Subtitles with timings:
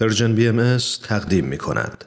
[0.00, 2.04] Persian BM تقدیم می کند.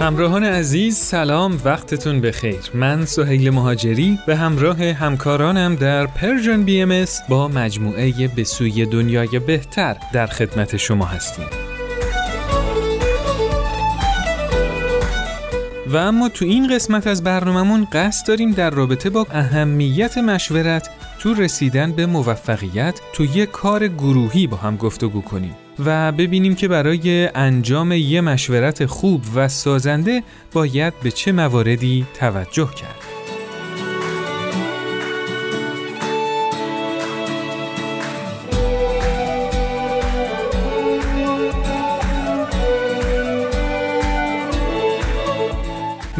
[0.00, 7.48] همراهان عزیز سلام وقتتون بخیر من سهیل مهاجری به همراه همکارانم در Persian BM با
[7.48, 11.61] مجموعه به سوی دنیای بهتر در خدمت شما هستیم
[15.92, 21.34] و اما تو این قسمت از برنامهمون قصد داریم در رابطه با اهمیت مشورت تو
[21.34, 27.28] رسیدن به موفقیت تو یک کار گروهی با هم گفتگو کنیم و ببینیم که برای
[27.34, 30.22] انجام یه مشورت خوب و سازنده
[30.52, 33.11] باید به چه مواردی توجه کرد.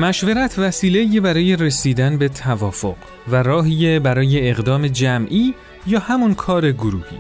[0.02, 2.96] مشورت وسیله برای رسیدن به توافق
[3.28, 5.54] و راهی برای اقدام جمعی
[5.86, 7.16] یا همون کار گروهی.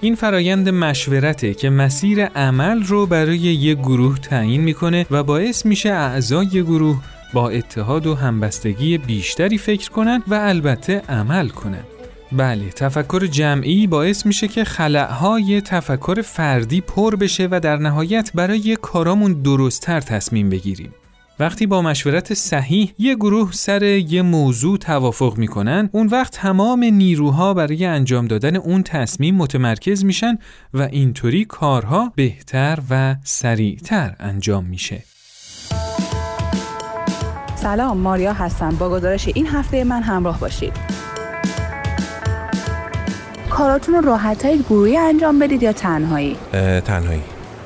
[0.00, 5.88] این فرایند مشورته که مسیر عمل رو برای یک گروه تعیین می‌کنه و باعث میشه
[5.88, 7.02] اعضای گروه
[7.32, 11.84] با اتحاد و همبستگی بیشتری فکر کنن و البته عمل کنن.
[12.32, 18.76] بله تفکر جمعی باعث میشه که خلعهای تفکر فردی پر بشه و در نهایت برای
[18.82, 20.94] کارامون درستتر تصمیم بگیریم.
[21.38, 27.54] وقتی با مشورت صحیح یه گروه سر یه موضوع توافق می‌کنن اون وقت تمام نیروها
[27.54, 30.38] برای انجام دادن اون تصمیم متمرکز میشن
[30.74, 35.02] و اینطوری کارها بهتر و سریعتر انجام میشه.
[37.56, 38.76] سلام ماریا هستم.
[38.76, 40.72] با گزارش این هفته من همراه باشید.
[43.50, 46.36] کاراتون رو راحت گروهی انجام بدید یا تنهایی؟
[46.84, 47.22] تنهایی.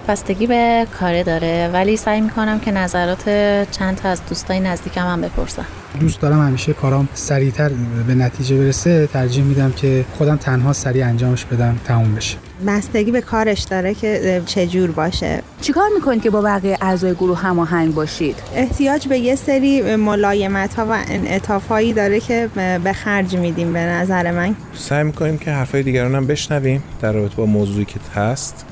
[0.09, 3.25] بستگی به کاره داره ولی سعی می‌کنم که نظرات
[3.71, 5.65] چند تا از دوستای نزدیکم هم بپرسم.
[6.01, 7.71] دوست دارم همیشه کارام سریعتر
[8.07, 12.37] به نتیجه برسه ترجیح میدم که خودم تنها سریع انجامش بدم تموم بشه.
[12.67, 15.43] بستگی به کارش داره که چجور باشه.
[15.61, 20.87] چیکار می‌کنید که با بقیه اعضای گروه هماهنگ باشید؟ احتیاج به یه سری ملایمت ها
[20.87, 22.49] و انعطاف هایی داره که
[22.85, 24.57] به خرج میدیم به نظر من.
[24.75, 28.65] سعی می‌کنیم که حرفای دیگران هم بشنویم در رابطه با موضوعی که هست.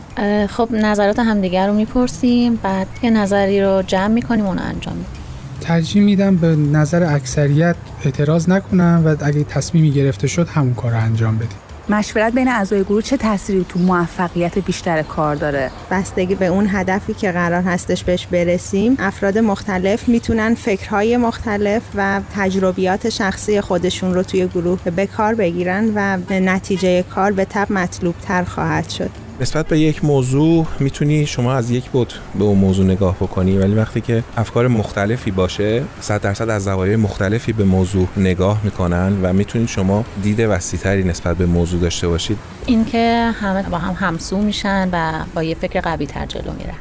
[0.49, 5.13] خب نظرات همدیگر رو می‌پرسیم بعد یه نظری رو جمع می‌کنیم اونو انجام میدیم.
[5.61, 10.97] ترجیح میدم به نظر اکثریت اعتراض نکنم و اگه تصمیمی گرفته شد همون کار رو
[10.97, 11.59] انجام بدیم.
[11.89, 17.15] مشورت بین اعضای گروه چه تأثیری تو موفقیت بیشتر کار داره؟ بستگی به اون هدفی
[17.15, 24.23] که قرار هستش بهش برسیم افراد مختلف می‌تونن فکرهای مختلف و تجربیات شخصی خودشون رو
[24.23, 29.11] توی گروه به کار بگیرن و نتیجه کار به تب مطلوب تر خواهد شد.
[29.41, 33.75] نسبت به یک موضوع می‌تونی شما از یک بود به اون موضوع نگاه بکنی ولی
[33.75, 39.33] وقتی که افکار مختلفی باشه صد درصد از زوایای مختلفی به موضوع نگاه می‌کنن و
[39.33, 42.39] می‌تونید شما دید وسیعتری نسبت به موضوع داشته باشید.
[42.67, 46.79] اینکه همه با هم همسو میشن و با یه فکر قوی تر جلو میرن.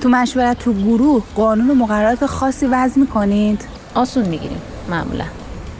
[0.00, 4.60] تو مشورت تو گروه قانون و مقررات خاصی وضع می‌کنید؟ آسون می‌گیریم
[4.90, 5.24] معمولا.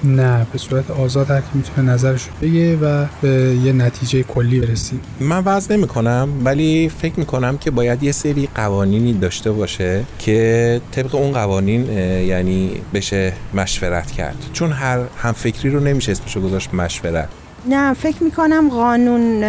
[0.04, 4.60] نه به صورت آزاد هر کی می‌تونه نظرش رو بگه و به یه نتیجه کلی
[4.60, 5.00] برسیم.
[5.20, 10.04] من وضع نمی کنم ولی فکر می کنم که باید یه سری قوانینی داشته باشه
[10.18, 11.92] که طبق اون قوانین
[12.26, 14.36] یعنی بشه مشورت کرد.
[14.52, 17.28] چون هر هم فکری رو نمیشه اسمشو گذاشت مشورت.
[17.68, 19.44] نه فکر می‌کنم قانون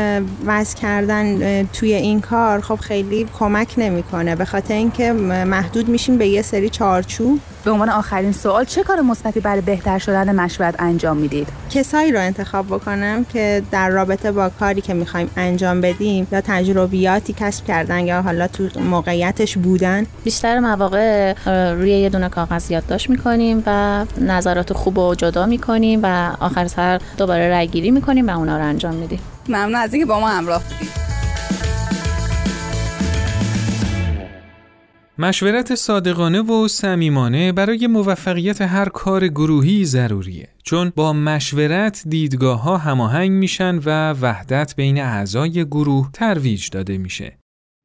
[0.46, 4.36] وضع کردن توی این کار خب خیلی کمک نمی‌کنه.
[4.36, 7.40] به خاطر اینکه محدود میشیم به یه سری چارچوب.
[7.66, 12.20] به عنوان آخرین سوال چه کار مثبتی برای بهتر شدن مشورت انجام می‌دید؟ کسایی رو
[12.20, 18.00] انتخاب بکنم که در رابطه با کاری که می‌خوایم انجام بدیم یا تجربیاتی کسب کردن
[18.00, 20.06] یا حالا تو موقعیتش بودن.
[20.24, 21.34] بیشتر مواقع
[21.74, 27.02] روی یه دونه کاغذ یادداشت می‌کنیم و نظرات خوب رو جدا می‌کنیم و آخر سر
[27.18, 29.20] دوباره رای گیری می‌کنیم و اونا رو انجام میدیم.
[29.48, 31.19] ممنون از اینکه با ما همراه بودید.
[35.22, 42.78] مشورت صادقانه و صمیمانه برای موفقیت هر کار گروهی ضروریه چون با مشورت دیدگاه ها
[42.78, 47.38] هماهنگ میشن و وحدت بین اعضای گروه ترویج داده میشه.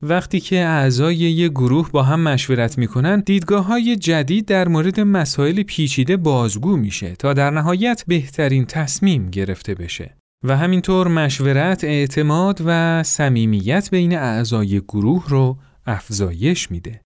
[0.02, 5.62] وقتی که اعضای یک گروه با هم مشورت می‌کنن دیدگاه های جدید در مورد مسائل
[5.62, 10.16] پیچیده بازگو میشه تا در نهایت بهترین تصمیم گرفته بشه.
[10.44, 17.03] و همینطور مشورت اعتماد و صمیمیت بین اعضای گروه رو افزایش میده.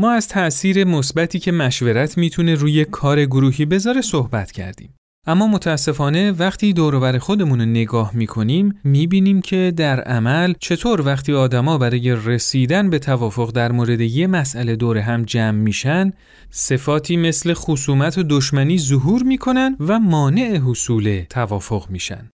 [0.00, 4.94] ما از تأثیر مثبتی که مشورت می‌تونه روی کار گروهی بذاره صحبت کردیم.
[5.26, 11.78] اما متاسفانه وقتی دوروبر خودمون رو نگاه می‌کنیم می‌بینیم که در عمل چطور وقتی آدما
[11.78, 16.12] برای رسیدن به توافق در مورد یه مسئله دور هم جمع میشن
[16.50, 22.30] صفاتی مثل خصومت و دشمنی ظهور می‌کنن و مانع حصول توافق میشن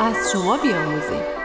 [0.00, 1.37] از شما بیاموزیم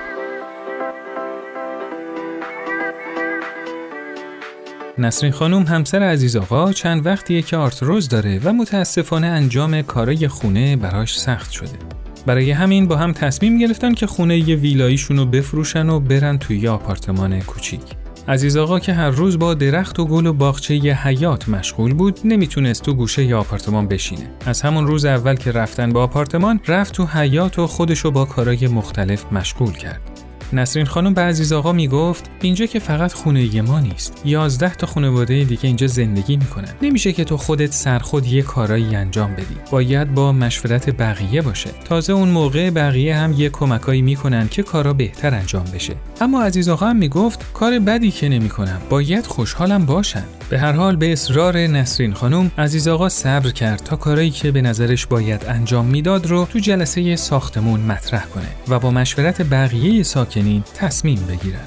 [4.98, 10.76] نسرین خانم همسر عزیز آقا چند وقتیه که آرتروز داره و متاسفانه انجام کارای خونه
[10.76, 11.78] براش سخت شده.
[12.26, 16.58] برای همین با هم تصمیم گرفتن که خونه یه ویلاییشون رو بفروشن و برن توی
[16.58, 17.82] یه آپارتمان کوچیک.
[18.28, 22.20] عزیز آقا که هر روز با درخت و گل و باغچه ی حیات مشغول بود
[22.24, 26.94] نمی‌تونست تو گوشه ی آپارتمان بشینه از همون روز اول که رفتن با آپارتمان رفت
[26.94, 30.13] تو حیات و خودشو با کارای مختلف مشغول کرد
[30.54, 34.22] نسرین خانم به عزیز آقا می‌گفت اینجا که فقط خونه ما نیست.
[34.26, 36.70] یازده تا خانواده دیگه اینجا زندگی می‌کنن.
[36.82, 39.56] نمیشه که تو خودت سرخود یه کارایی انجام بدی.
[39.72, 41.70] باید با مشورت بقیه باشه.
[41.86, 45.94] تازه اون موقع بقیه هم یه کمکایی می‌کنن که کارا بهتر انجام بشه.
[46.22, 48.82] اما عزیز آقا هم می‌گفت کار بدی که نمی‌کنم.
[48.90, 50.24] باید خوشحالم باشن.
[50.50, 54.62] به هر حال به اصرار نسرین خانم عزیز آقا صبر کرد تا کارایی که به
[54.62, 60.04] نظرش باید انجام می‌داد رو تو جلسه ساختمون مطرح کنه و با مشورت بقیه
[60.44, 61.60] ساکنین تصمیم بگیرن.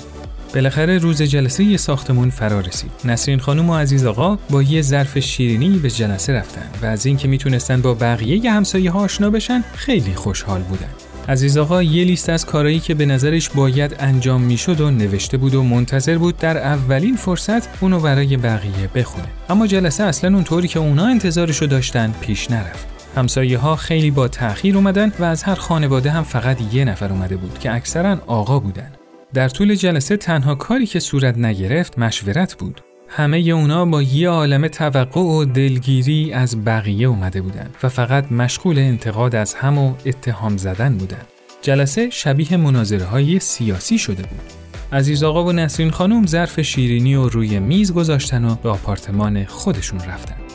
[0.55, 2.90] بالاخره روز جلسه ساختمون فرا رسید.
[3.05, 7.28] نسرین خانم و عزیز آقا با یه ظرف شیرینی به جلسه رفتن و از اینکه
[7.28, 10.88] می‌تونستن با بقیه همسایه ها آشنا بشن خیلی خوشحال بودن.
[11.28, 15.55] عزیز آقا یه لیست از کارهایی که به نظرش باید انجام می‌شد و نوشته بود
[15.55, 20.79] و منتظر بود در اولین فرصت اونو برای بقیه بخونه اما جلسه اصلا اونطوری که
[20.79, 26.11] اونا انتظارشو داشتن پیش نرفت همسایه ها خیلی با تأخیر اومدن و از هر خانواده
[26.11, 28.93] هم فقط یه نفر اومده بود که اکثرا آقا بودن
[29.35, 34.69] در طول جلسه تنها کاری که صورت نگرفت مشورت بود همه اونا با یه عالم
[34.69, 40.57] توقع و دلگیری از بقیه اومده بودن و فقط مشغول انتقاد از هم و اتهام
[40.57, 41.23] زدن بودن.
[41.63, 44.53] جلسه شبیه مناظره های سیاسی شده بود.
[44.93, 50.01] عزیز آقا و نسرین خانم ظرف شیرینی و روی میز گذاشتن و به آپارتمان خودشون
[50.01, 50.45] رفتن.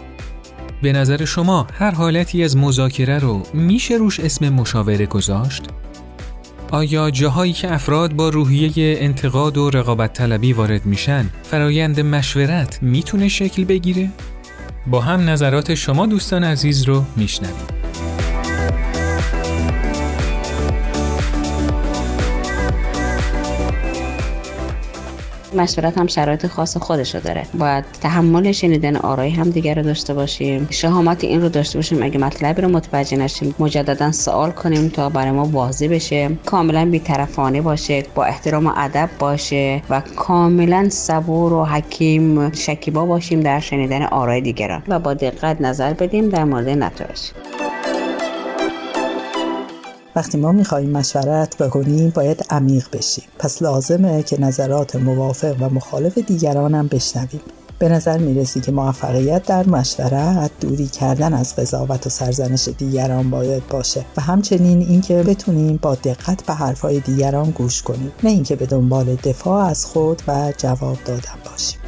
[0.81, 5.63] به نظر شما هر حالتی از مذاکره رو میشه روش اسم مشاوره گذاشت؟
[6.71, 13.27] آیا جاهایی که افراد با روحیه انتقاد و رقابت طلبی وارد میشن فرایند مشورت می‌تونه
[13.27, 14.09] شکل بگیره؟
[14.87, 17.80] با هم نظرات شما دوستان عزیز رو میشنویم.
[25.55, 27.45] مشورت هم شرایط خاص خودشو داره.
[27.59, 30.67] باید تحمل شنیدن آرای هم دیگر رو داشته باشیم.
[30.69, 32.03] شهامت این رو داشته باشیم.
[32.03, 36.29] اگه مطلبی رو متوجه نشیم مجددا سوال کنیم تا برای ما واضح بشه.
[36.45, 43.39] کاملا بیطرفانه باشه با احترام و ادب باشه و کاملا صبور و حکیم شکیبا باشیم
[43.39, 44.83] در شنیدن آرای دیگران.
[44.87, 47.19] و با دقت نظر بدیم در مورد نتایج.
[50.15, 53.23] وقتی ما می‌خواهیم مشورت بکنیم باید عمیق بشیم.
[53.39, 57.41] پس لازمه که نظرات موافق و مخالف دیگران هم بشنویم.
[57.79, 63.67] به نظر می‌رسی که موفقیت در مشورت دوری کردن از قضاوت و سرزنش دیگران باید
[63.67, 68.11] باشه و همچنین اینکه بتونیم با دقت به حرفهای دیگران گوش کنیم.
[68.23, 71.80] نه اینکه به دنبال دفاع از خود و جواب دادن باشیم.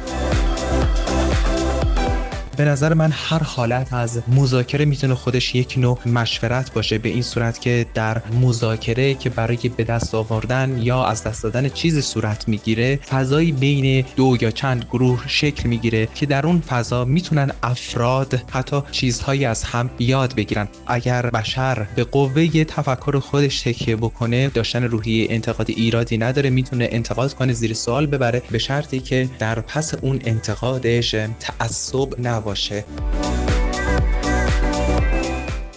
[2.56, 7.22] به نظر من هر حالت از مذاکره می‌تونه خودش یک نوع مشورت باشه به این
[7.22, 12.48] صورت که در مذاکره که برای به دست آوردن یا از دست دادن چیزی صورت
[12.48, 18.42] می‌گیره فضایی بین دو یا چند گروه شکل می‌گیره که در اون فضا می‌تونن افراد
[18.50, 20.68] حتی چیزهایی از هم یاد بگیرن.
[20.86, 27.34] اگر بشر به قوه تفکر خودش تکیه بکنه داشتن روحی انتقاد ایرادی نداره می‌تونه انتقاد
[27.34, 32.08] کنه زیر سوال ببره به شرطی که در پس اون انتقادش تعصب
[32.44, 32.84] نه باشه.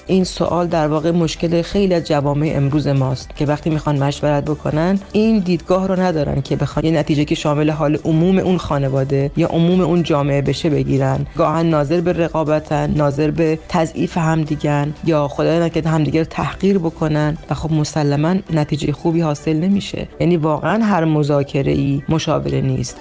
[0.08, 5.00] این سوال در واقع مشکل خیلی از جوامع امروز ماست که وقتی می‌خوان مشورت بکنن
[5.12, 9.48] این دیدگاه رو ندارن که بخوان یه نتیجه که شامل حال عموم اون خانواده یا
[9.48, 11.26] عموم اون جامعه بشه بگیرن.
[11.38, 17.38] گاهن ناظر به رقابتن ناظر به تضعیف همدیگن یا خدای نکرده همدیگه رو تحقیر بکنن
[17.50, 20.08] و خب مسلما نتیجه خوبی حاصل نمیشه.
[20.20, 22.98] یعنی واقعا هر مذاکره ای مشاوره نیست.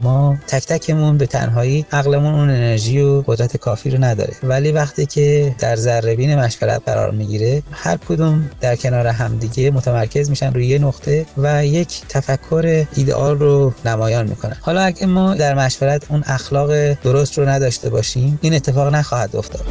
[0.00, 4.32] ما تک تکمون به تنهایی عقلمون اون انرژی و قدرت کافی رو نداره.
[4.42, 10.54] ولی وقتی که در ذره مشورت قرار می‌گیره هر کدوم در کنار همدیگه متمرکز میشن
[10.54, 14.56] روی یه نقطه و یک تفکر ایدئال رو نمایان می‌کنن.
[14.60, 19.64] حالا اگه ما در مشورت اون اخلاق درست رو نداشته باشیم این اتفاق نخواهد افتاد.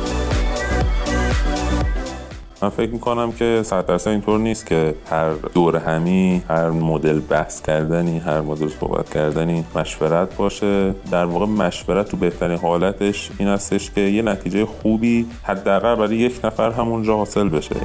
[2.61, 7.61] من فکر می‌کنم که صد درصد اینطور نیست که هر دور همی هر مدل بحث
[7.61, 10.95] کردنی هر مدل صحبت کردنی مشورت باشه.
[11.11, 16.39] در واقع مشورت تو بهترین حالتش این هستش که یه نتیجه خوبی حداقل برای یک
[16.43, 17.75] نفر همونجا حاصل بشه.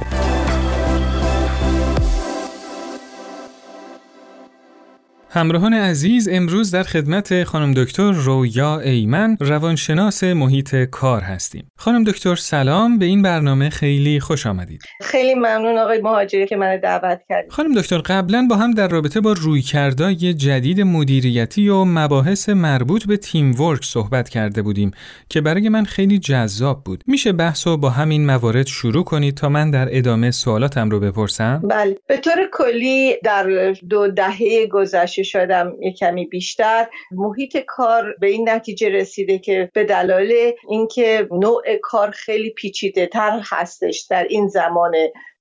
[5.35, 11.67] همراهان عزیز امروز در خدمت خانم دکتر رویا ایمن روانشناس محیط کار هستیم.
[11.75, 14.81] خانم دکتر سلام به این برنامه خیلی خوش آمدید.
[15.01, 17.51] خیلی ممنون آقای مهاجری که من دعوت کردید.
[17.51, 23.17] خانم دکتر قبلا با هم در رابطه با رویکردهای جدید مدیریتی و مباحث مربوط به
[23.17, 24.91] تیم ورک صحبت کرده بودیم
[25.29, 27.03] که برای من خیلی جذاب بود.
[27.07, 31.61] میشه بحث رو با همین موارد شروع کنید تا من در ادامه سوالاتم رو بپرسم؟
[31.69, 31.97] بله.
[32.07, 36.87] به طور کلی در دو دهه گذشته شدم یه کمی بیشتر.
[37.11, 43.41] محیط کار به این نتیجه رسیده که به دلایل اینکه نوع کار خیلی پیچیده تر
[43.43, 44.91] هستش در این زمان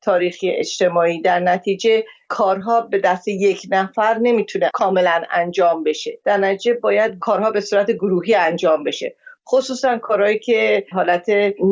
[0.02, 1.20] تاریخی اجتماعی.
[1.20, 6.18] در نتیجه کارها به دست یک نفر نمی‌تونه کاملا انجام بشه.
[6.24, 9.16] در نتیجه باید کارها به صورت گروهی انجام بشه.
[9.48, 11.26] خصوصا کارهایی که حالت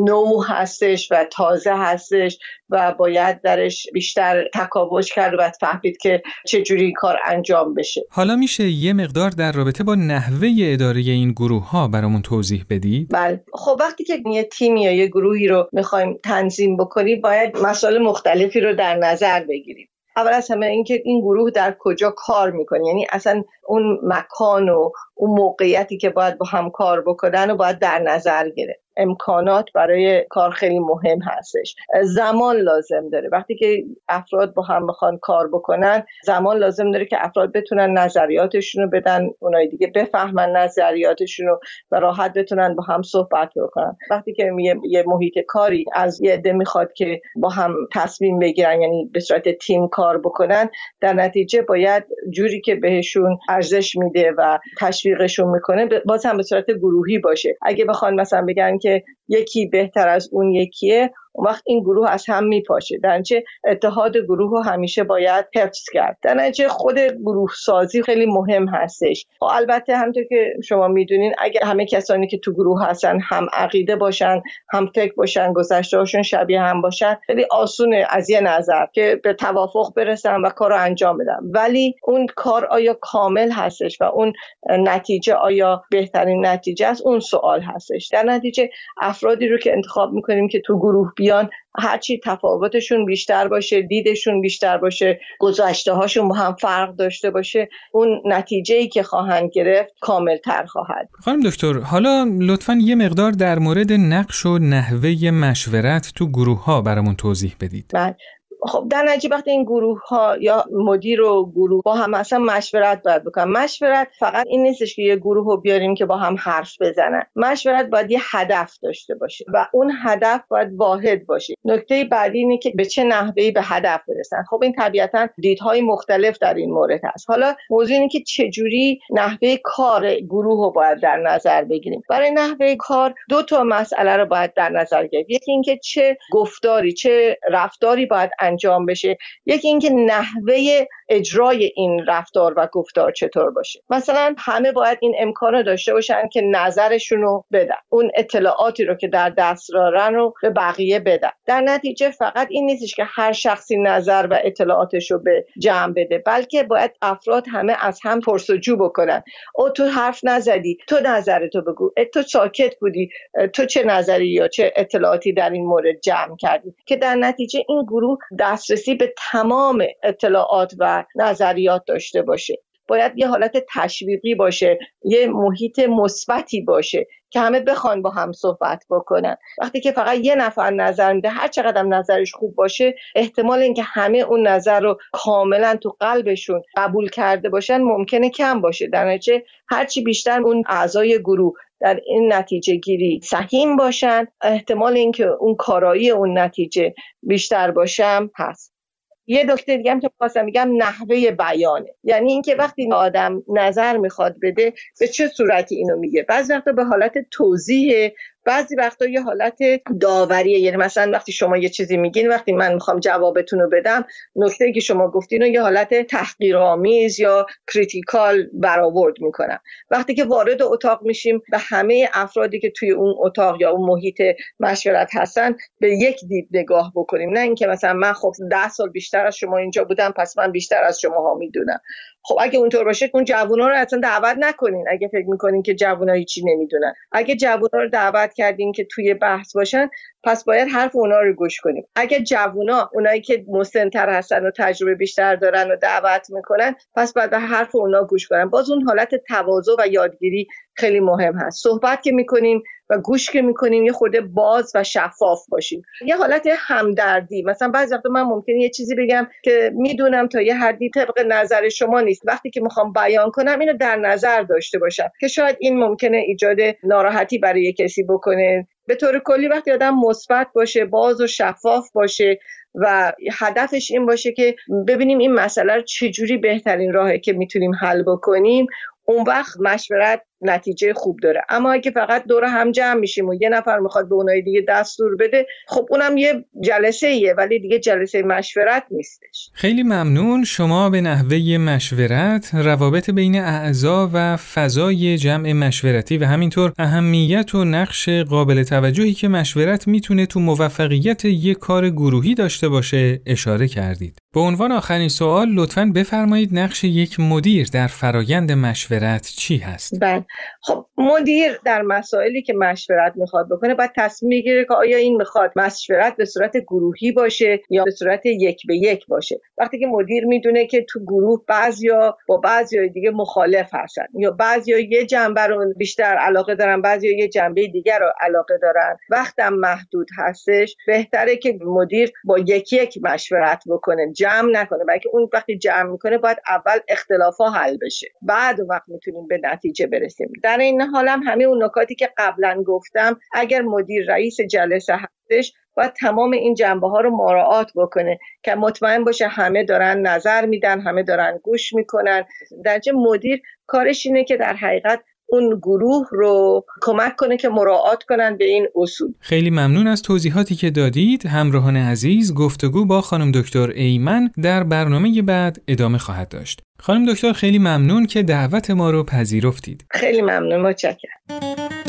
[0.07, 2.37] نو هستش و تازه هستش
[2.69, 8.01] و باید درش بیشتر تکاوش کرد و باید فهمید که چجوری کار انجام بشه.
[8.09, 13.07] حالا میشه یه مقدار در رابطه با نحوه اداره این گروه ها برامون توضیح بدید؟
[13.11, 13.43] بله.
[13.53, 18.59] خب وقتی که یه تیمی یا یه گروهی رو می‌خوایم تنظیم بکنیم باید مسائل مختلفی
[18.59, 19.87] رو در نظر بگیریم.
[20.15, 22.87] اول از همه اینکه این گروه در کجا کار می‌کنه.
[22.87, 27.79] یعنی اصلا اون مکان و اون موقعیتی که باید با هم کار بکنن و باید
[27.79, 28.80] در نظر گرفت.
[28.97, 31.75] امکانات برای کار خیلی مهم هستش.
[32.03, 33.29] زمان لازم داره.
[33.31, 38.83] وقتی که افراد با هم می‌خوان کار بکنن زمان لازم داره که افراد بتونن نظریاتشون
[38.83, 41.59] رو بدن اونای دیگه بفهمن نظریاتشون رو
[41.91, 43.95] و راحت بتونن با هم صحبت بکنن.
[44.09, 44.51] وقتی که
[44.83, 49.49] یه, محیط کاری از یه عده می‌خواد که با هم تصمیم بگیرن یعنی به صورت
[49.49, 50.69] تیم کار بکنن
[51.01, 56.65] در نتیجه باید جوری که بهشون ارزش میده و تشویقشون می‌کنه باز هم به صورت
[56.71, 57.57] گروهی باشه.
[57.61, 62.25] اگه بخوان مثلا بگن که یکی بهتر از اون یکیه اون وقت این گروه از
[62.29, 63.21] هم میپاشه در
[63.63, 66.17] اتحاد گروه رو همیشه باید حفظ کرد.
[66.21, 69.25] در خود گروه سازی خیلی مهم هستش.
[69.41, 73.47] و خب البته همطور که شما می‌دونین اگر همه کسانی که تو گروه هستن هم
[73.53, 78.85] عقیده باشن هم فکر باشن گذشته هاشون شبیه هم باشن خیلی آسونه از یه نظر
[78.93, 81.39] که به توافق برسن و کار انجام بدن.
[81.41, 84.33] ولی اون کار آیا کامل هستش و اون
[84.69, 88.07] نتیجه آیا بهترین نتیجه است؟ اون سوال هستش.
[88.07, 88.69] در نتیجه
[89.01, 91.49] افرادی رو که انتخاب می‌کنیم که تو گروه بیان
[91.79, 98.21] هرچی تفاوتشون بیشتر باشه دیدشون بیشتر باشه گذشته هاشون با هم فرق داشته باشه اون
[98.25, 101.09] نتیجه ای که خواهند گرفت کامل تر خواهد.
[101.23, 106.81] خانم دکتر حالا لطفا یه مقدار در مورد نقش و نحوه مشورت تو گروه ها
[106.81, 107.85] برامون توضیح بدید.
[107.93, 108.15] بله.
[108.63, 113.03] خب در نتیجه وقتی این گروه ها یا مدیر و گروه با هم اصلا مشورت
[113.03, 116.81] باید بکنن مشورت فقط این نیستش که یه گروه رو بیاریم که با هم حرف
[116.81, 117.23] بزنن.
[117.35, 121.53] مشورت باید یه هدف داشته باشه و اون هدف باید واحد باشه.
[121.65, 124.43] نکته بعدی اینه که به چه نحوهی به هدف برسن.
[124.49, 127.29] خب این طبیعتا دیدهای مختلف در این مورد هست.
[127.29, 132.03] حالا موضوع اینه که چجوری نحوه کار گروه رو باید در نظر بگیریم.
[132.09, 135.29] برای نحوه کار دو تا مسئله رو باید در نظر گرفت.
[135.29, 139.17] یکی اینکه چه گفتاری چه رفتاری باید انجام بشه.
[139.45, 143.81] یکی اینکه نحوه اجرای این رفتار و گفتار چطور باشه.
[143.89, 147.75] مثلا همه باید این امکان رو داشته باشن که نظرشون رو بدن.
[147.89, 151.29] اون اطلاعاتی رو که در دست دارن رو به بقیه بدن.
[151.45, 156.17] در نتیجه فقط این نیستش که هر شخصی نظر و اطلاعاتش رو به جمع بده
[156.25, 159.23] بلکه باید افراد همه از هم پرسجو بکنن.
[159.55, 161.91] او تو حرف نزدی تو نظرتو بگو.
[162.13, 163.09] تو ساکت بودی.
[163.53, 167.83] تو چه نظری یا چه اطلاعاتی در این مورد جمع کردی؟ که در نتیجه این
[167.83, 172.63] گروه دسترسی به تمام اطلاعات و نظریات داشته باشه.
[172.87, 178.83] باید یه حالت تشویقی باشه یه محیط مثبتی باشه که همه بخوان با هم صحبت
[178.89, 179.37] بکنن.
[179.61, 184.17] وقتی که فقط یه نفر نظر میده هر چقدر نظرش خوب باشه احتمال اینکه همه
[184.17, 188.87] اون نظر رو کاملا تو قلبشون قبول کرده باشن ممکنه کم باشه.
[188.87, 195.25] در نتیجه هرچی بیشتر اون اعضای گروه در این نتیجه گیری سهیم باشن احتمال اینکه
[195.25, 196.93] اون کارایی اون نتیجه
[197.23, 198.80] بیشتر باشم هست.
[199.27, 201.95] یه نکته دیگه هم که خواستم میگم نحوه بیانه.
[202.03, 206.83] یعنی اینکه وقتی آدم نظر می‌خواد بده به چه صورتی اینو میگه؟ بعض وقتا به
[206.83, 208.11] حالت توضیح
[208.45, 209.59] بعضی وقتا یه حالت
[210.01, 210.59] داوریه.
[210.59, 214.05] یعنی مثلا وقتی شما یه چیزی میگین وقتی من می‌خوام جوابتون رو بدم
[214.35, 219.59] نکته که شما گفتین رو یه حالت تحقیرآمیز یا critical برآورد می‌کنم.
[219.91, 224.21] وقتی که وارد اتاق میشیم به همه افرادی که توی اون اتاق یا اون محیط
[224.59, 227.29] مشورت هستن به یک دید نگاه بکنیم.
[227.29, 230.83] نه اینکه مثلا من خب ده سال بیشتر از شما اینجا بودم پس من بیشتر
[230.83, 231.79] از شما ها می‌دونم.
[232.23, 234.85] خب اگه اونطور باشه اون جوونا رو اصلا دعوت نکنین.
[234.89, 236.93] اگه فکر می‌کنین که جوونا هیچی نمی‌دونن.
[237.11, 239.89] اگه جوونا رو دعوت کردین که توی بحث باشن
[240.23, 241.87] پس باید حرف اونا رو گوش کنیم.
[241.95, 247.29] اگه جوونا اونایی که مسنتر هستن و تجربه بیشتر دارن و دعوت می‌کنن پس باید
[247.29, 248.49] به حرف اونا گوش کنن.
[248.49, 251.63] باز اون حالت تواضع و یادگیری خیلی مهم هست.
[251.63, 255.81] صحبت که می‌کنیم و گوش که می‌کنیم یه خورده باز و شفاف باشیم.
[256.05, 257.43] یه حالت همدردی.
[257.43, 261.69] مثلا بعضی وقتا من ممکنه یه چیزی بگم که می‌دونم تا یه حدی طبق نظر
[261.69, 262.21] شما نیست.
[262.25, 266.57] وقتی که می‌خوام بیان کنم اینو در نظر داشته باشم که شاید این ممکنه ایجاد
[266.83, 268.67] ناراحتی برای کسی بکنه.
[268.87, 272.39] به طور کلی وقتی آدم مثبت باشه باز و شفاف باشه
[272.75, 274.55] و هدفش این باشه که
[274.87, 278.67] ببینیم این مسئله رو چجوری بهترین راهه که می‌تونیم حل بکنیم
[279.05, 281.41] اون وقت مشورت نتیجه خوب داره.
[281.49, 285.15] اما اگه فقط دور هم جمع میشیم و یه نفر می‌خواد به اونای دیگه دستور
[285.15, 289.49] بده خب اونم یه جلسه ایه ولی دیگه جلسه مشورت نیستش.
[289.53, 290.43] خیلی ممنون.
[290.43, 297.65] شما به نحوه مشورت روابط بین اعضا و فضای جمع مشورتی و همینطور اهمیت و
[297.65, 304.17] نقش قابل توجهی که مشورت می‌تونه تو موفقیت یک کار گروهی داشته باشه اشاره کردید.
[304.33, 310.25] به عنوان آخرین سوال لطفا بفرمایید نقش یک مدیر در فرایند مشورت چی هست؟ بله.
[310.61, 315.51] خب مدیر در مسائلی که مشورت می‌خواد بکنه باید تصمیم بگیره که آیا این می‌خواد
[315.55, 319.39] مشورت به صورت گروهی باشه یا به صورت یک به یک باشه.
[319.57, 324.79] وقتی که مدیر می‌دونه که تو گروه بعضیا با بعضی دیگه مخالف هستن یا بعضیا
[324.79, 330.07] یه جنبه رو بیشتر علاقه دارن بعضیا یه جنبه دیگر رو علاقه دارن وقتم محدود
[330.17, 334.83] هستش بهتره که مدیر با یکی یک مشورت بکنه جمع نکنه.
[334.87, 338.07] بلکه اون وقتی جمع می‌کنه باید اول اختلاف حل بشه.
[338.21, 340.20] بعد وقت می‌تونیم به نتیجه برسیم.
[340.43, 345.93] در این حالم همه اون نکاتی که قبلا گفتم اگر مدیر رئیس جلسه هستش باید
[345.93, 351.03] تمام این جنبه ها رو مراعات بکنه که مطمئن باشه همه دارن نظر میدن همه
[351.03, 352.25] دارن گوش می‌کنن.
[352.63, 354.99] در مدیر کارش اینه که در حقیقت
[355.31, 359.13] اون گروه رو کمک کنه که مراعات کنن به این اصول.
[359.19, 361.25] خیلی ممنون از توضیحاتی که دادید.
[361.25, 366.61] همراهان عزیز گفتگو با خانم دکتر ایمن در برنامه بعد ادامه خواهد داشت.
[366.79, 369.85] خانم دکتر خیلی ممنون که دعوت ما رو پذیرفتید.
[369.89, 371.80] خیلی ممنون متشکرم.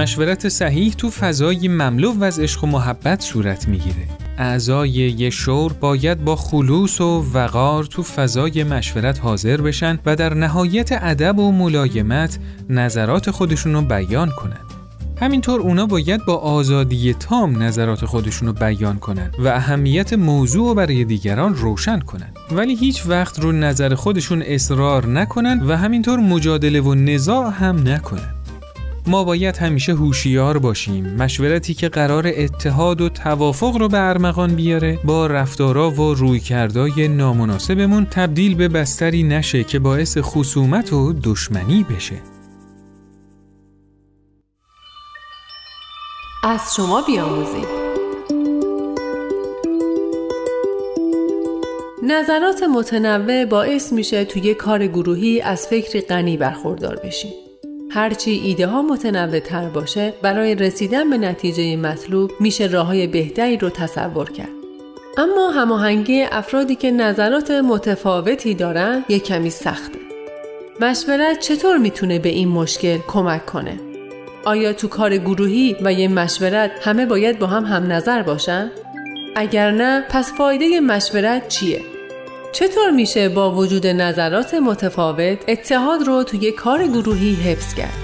[0.00, 4.08] مشورت صحیح تو فضای مملو از عشق و محبت صورت می‌گیره.
[4.38, 10.34] اعضای یه شور باید با خلوص و وقار تو فضای مشورت حاضر بشن و در
[10.34, 14.60] نهایت ادب و ملایمت نظرات خودشون رو بیان کنن.
[15.20, 20.74] همینطور اونا باید با آزادی تام نظرات خودشون رو بیان کنن و اهمیت موضوع رو
[20.74, 26.80] برای دیگران روشن کنن ولی هیچ وقت رو نظر خودشون اصرار نکنن و همینطور مجادله
[26.80, 28.39] و نزاع هم نکنن
[29.06, 31.14] ما باید همیشه هوشیار باشیم.
[31.14, 38.06] مشورتی که قرار اتحاد و توافق رو به ارمغان بیاره با رفتارا و رویکردای نامناسبمون
[38.10, 42.16] تبدیل به بستری نشه که باعث خصومت و دشمنی بشه.
[46.44, 47.66] از شما بیاموزیم.
[52.02, 57.49] نظرات متنوع باعث میشه توی کار گروهی از فکری غنی برخوردار بشیم.
[57.92, 63.56] هرچی ایده ها متنوع تر باشه برای رسیدن به نتیجه مطلوب میشه راه های بهتری
[63.56, 64.48] رو تصور کرد.
[65.18, 69.98] اما هماهنگی افرادی که نظرات متفاوتی دارن یک کمی سخته.
[70.80, 73.80] مشورت چطور می‌تونه به این مشکل کمک کنه؟
[74.44, 78.70] آیا تو کار گروهی و یه مشورت همه باید با هم هم نظر باشن؟
[79.36, 81.80] اگر نه پس فایده مشورت چیه؟
[82.52, 87.98] چطور میشه با وجود نظرات متفاوت اتحاد رو توی کار گروهی حفظ کرد؟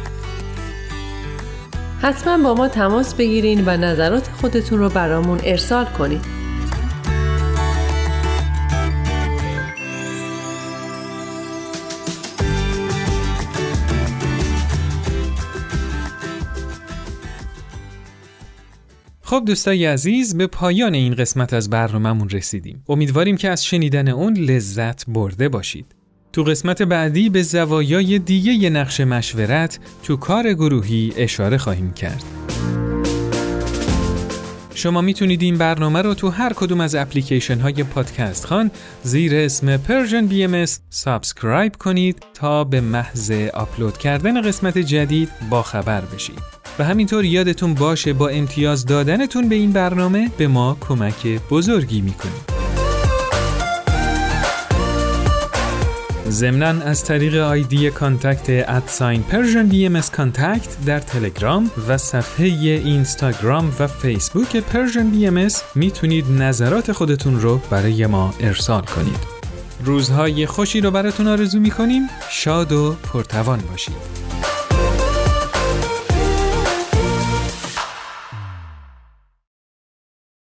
[2.03, 6.36] حتما با ما تماس بگیرین و نظرات خودتون رو برامون ارسال کنید.
[19.29, 22.85] خب دوستای عزیز به پایان این قسمت از برنامهمون رسیدیم.
[22.89, 25.87] امیدواریم که از شنیدن اون لذت برده باشید.
[26.33, 32.25] تو قسمت بعدی به زوایای دیگه نقش مشورت تو کار گروهی اشاره خواهیم کرد.
[34.75, 38.71] شما می‌تونید این برنامه رو تو هر کدوم از اپلیکیشن های پادکست خان
[39.03, 39.77] زیر اسم
[40.29, 46.56] BM subscribe کنید تا به محض آپلود کردن قسمت جدید با خبر بشید.
[46.79, 52.57] و همینطور یادتون باشه با امتیاز دادنتون به این برنامه به ما کمک بزرگی می‌کنید.
[56.29, 63.73] ضمنا از طریق آیدی contact at sign Persian BM contact در تلگرام و صفحه اینستاگرام
[63.79, 69.37] و فیسبوک Persian BM می‌تونید نظرات خودتون رو برای ما ارسال کنید.
[69.85, 74.27] روزهای خوشی رو براتون آرزو می‌کنیم شاد و پرتوان باشید.